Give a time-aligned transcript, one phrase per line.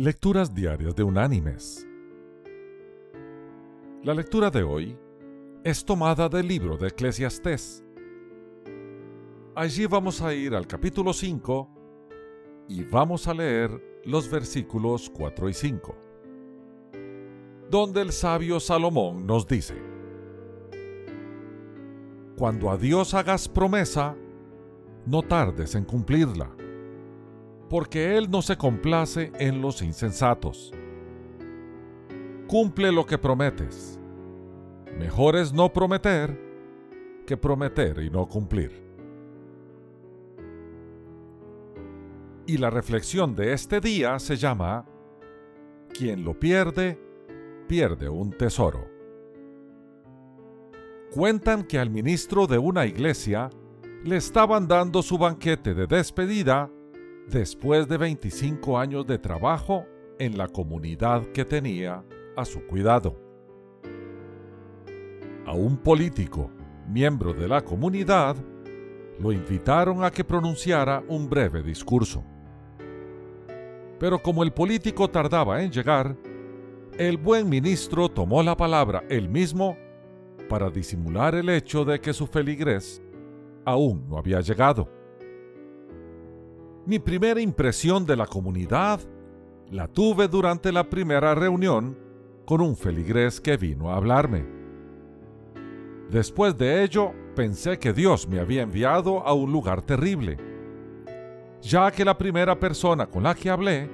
[0.00, 1.84] Lecturas Diarias de Unánimes.
[4.04, 4.96] La lectura de hoy
[5.64, 7.82] es tomada del libro de Eclesiastés.
[9.56, 11.68] Allí vamos a ir al capítulo 5
[12.68, 15.96] y vamos a leer los versículos 4 y 5,
[17.68, 19.82] donde el sabio Salomón nos dice,
[22.36, 24.14] Cuando a Dios hagas promesa,
[25.06, 26.57] no tardes en cumplirla
[27.68, 30.72] porque Él no se complace en los insensatos.
[32.46, 34.00] Cumple lo que prometes.
[34.98, 36.48] Mejor es no prometer
[37.26, 38.88] que prometer y no cumplir.
[42.46, 44.86] Y la reflexión de este día se llama
[45.92, 46.98] Quien lo pierde,
[47.68, 48.88] pierde un tesoro.
[51.12, 53.50] Cuentan que al ministro de una iglesia
[54.04, 56.70] le estaban dando su banquete de despedida
[57.30, 59.86] después de 25 años de trabajo
[60.18, 62.02] en la comunidad que tenía
[62.36, 63.20] a su cuidado.
[65.44, 66.50] A un político,
[66.88, 68.36] miembro de la comunidad,
[69.18, 72.24] lo invitaron a que pronunciara un breve discurso.
[73.98, 76.16] Pero como el político tardaba en llegar,
[76.98, 79.76] el buen ministro tomó la palabra él mismo
[80.48, 83.02] para disimular el hecho de que su feligres
[83.64, 84.97] aún no había llegado.
[86.88, 89.00] Mi primera impresión de la comunidad
[89.70, 91.98] la tuve durante la primera reunión
[92.46, 94.46] con un feligrés que vino a hablarme.
[96.10, 100.38] Después de ello, pensé que Dios me había enviado a un lugar terrible,
[101.60, 103.90] ya que la primera persona con la que hablé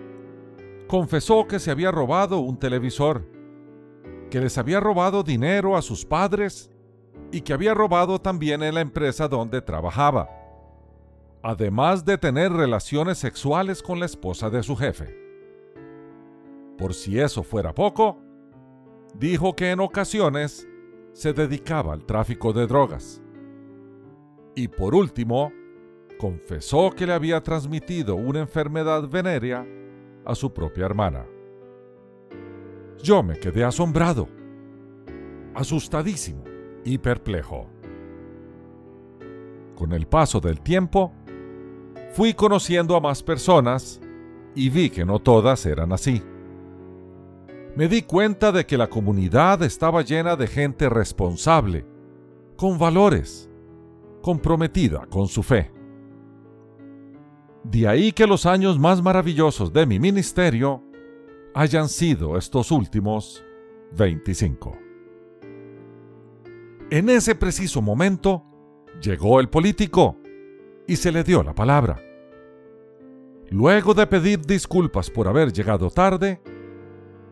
[0.87, 3.29] confesó que se había robado un televisor,
[4.31, 6.71] que les había robado dinero a sus padres
[7.33, 10.44] y que había robado también en la empresa donde trabajaba
[11.45, 15.15] además de tener relaciones sexuales con la esposa de su jefe.
[16.79, 18.19] Por si eso fuera poco,
[19.15, 20.67] dijo que en ocasiones
[21.13, 23.23] se dedicaba al tráfico de drogas.
[24.55, 25.53] Y por último,
[26.19, 29.67] confesó que le había transmitido una enfermedad venérea
[30.25, 31.27] a su propia hermana.
[33.03, 34.31] Yo me quedé asombrado,
[35.55, 36.43] asustadísimo
[36.85, 37.69] y perplejo.
[39.75, 41.13] Con el paso del tiempo,
[42.15, 44.01] Fui conociendo a más personas
[44.55, 46.23] y vi que no todas eran así.
[47.75, 51.85] Me di cuenta de que la comunidad estaba llena de gente responsable,
[52.57, 53.51] con valores,
[54.23, 55.73] comprometida con su fe.
[57.65, 60.85] De ahí que los años más maravillosos de mi ministerio
[61.53, 63.45] hayan sido estos últimos
[63.97, 64.79] 25.
[66.91, 68.45] En ese preciso momento
[69.01, 70.17] llegó el político
[70.87, 72.01] y se le dio la palabra.
[73.51, 76.41] Luego de pedir disculpas por haber llegado tarde,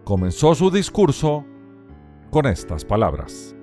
[0.04, 1.44] comenzó su discurso
[2.30, 3.56] con estas palabras.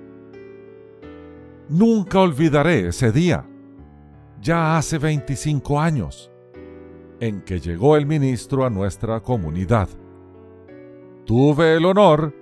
[1.68, 3.46] Nunca olvidaré ese día,
[4.40, 6.30] ya hace 25 años,
[7.20, 9.88] en que llegó el ministro a nuestra comunidad.
[11.24, 12.34] Tuve el honor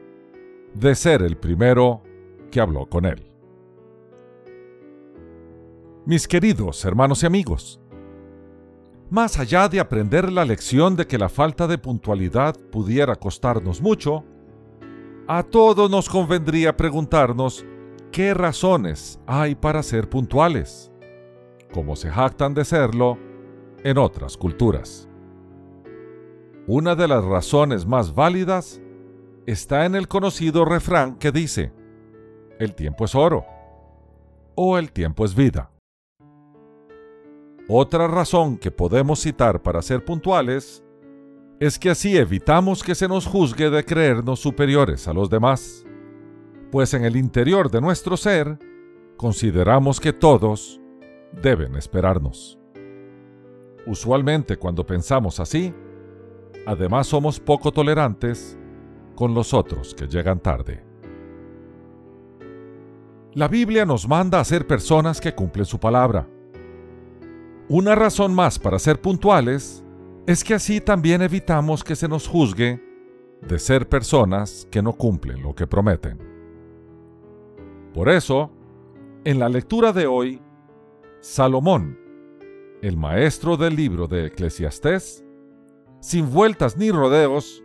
[0.74, 2.02] de ser el primero
[2.50, 3.27] que habló con él.
[6.08, 7.82] Mis queridos hermanos y amigos,
[9.10, 14.24] más allá de aprender la lección de que la falta de puntualidad pudiera costarnos mucho,
[15.26, 17.66] a todos nos convendría preguntarnos
[18.10, 20.90] qué razones hay para ser puntuales,
[21.74, 23.18] como se jactan de serlo
[23.84, 25.10] en otras culturas.
[26.66, 28.80] Una de las razones más válidas
[29.44, 31.70] está en el conocido refrán que dice,
[32.58, 33.44] el tiempo es oro
[34.54, 35.70] o el tiempo es vida.
[37.70, 40.82] Otra razón que podemos citar para ser puntuales
[41.60, 45.84] es que así evitamos que se nos juzgue de creernos superiores a los demás,
[46.72, 48.58] pues en el interior de nuestro ser
[49.18, 50.80] consideramos que todos
[51.42, 52.58] deben esperarnos.
[53.86, 55.74] Usualmente cuando pensamos así,
[56.64, 58.58] además somos poco tolerantes
[59.14, 60.82] con los otros que llegan tarde.
[63.34, 66.26] La Biblia nos manda a ser personas que cumplen su palabra
[67.68, 69.84] una razón más para ser puntuales
[70.26, 72.82] es que así también evitamos que se nos juzgue
[73.42, 76.18] de ser personas que no cumplen lo que prometen.
[77.92, 78.50] Por eso,
[79.24, 80.40] en la lectura de hoy,
[81.20, 81.98] Salomón,
[82.80, 85.24] el maestro del libro de Eclesiastés,
[86.00, 87.62] sin vueltas ni rodeos,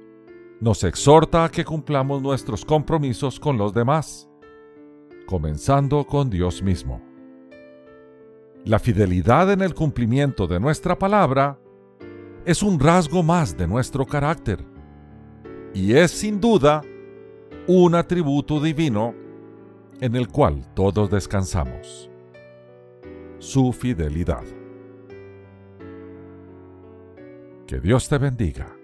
[0.60, 4.30] nos exhorta a que cumplamos nuestros compromisos con los demás,
[5.28, 7.13] comenzando con Dios mismo.
[8.66, 11.60] La fidelidad en el cumplimiento de nuestra palabra
[12.46, 14.64] es un rasgo más de nuestro carácter
[15.74, 16.82] y es sin duda
[17.68, 19.16] un atributo divino
[20.00, 22.10] en el cual todos descansamos.
[23.40, 24.44] Su fidelidad.
[27.68, 28.83] Que Dios te bendiga.